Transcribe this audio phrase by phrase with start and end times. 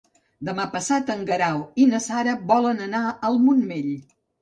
[0.47, 3.97] Demà passat en Guerau i na Sara volen anar al Montmell.